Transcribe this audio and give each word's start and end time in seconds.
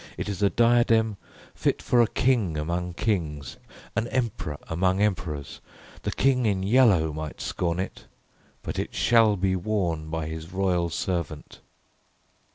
It 0.17 0.27
is 0.27 0.41
a 0.41 0.49
diadem 0.49 1.15
fit 1.53 1.79
for 1.79 2.01
a 2.01 2.07
King 2.07 2.57
among 2.57 2.95
kings, 2.95 3.57
an 3.95 4.07
Emperor 4.07 4.57
among 4.67 4.99
emperors. 4.99 5.61
The 6.01 6.09
King 6.11 6.47
in 6.47 6.63
Yellow 6.63 7.13
might 7.13 7.39
scorn 7.39 7.79
it, 7.79 8.07
but 8.63 8.79
it 8.79 8.95
shall 8.95 9.37
be 9.37 9.55
worn 9.55 10.09
by 10.09 10.25
his 10.25 10.51
royal 10.51 10.89
servant. 10.89 11.59